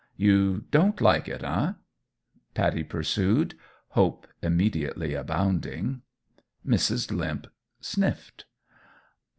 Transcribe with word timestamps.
"You 0.17 0.61
don't 0.71 0.99
like 0.99 1.27
it, 1.27 1.43
eh?" 1.43 1.73
Pattie 2.55 2.83
pursued, 2.83 3.53
hope 3.89 4.25
immediately 4.41 5.13
abounding. 5.13 6.01
Mrs. 6.65 7.11
Limp 7.15 7.45
sniffed. 7.79 8.45